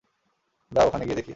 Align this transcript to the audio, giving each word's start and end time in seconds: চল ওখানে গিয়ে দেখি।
চল 0.71 0.85
ওখানে 0.87 1.03
গিয়ে 1.05 1.15
দেখি। 1.15 1.29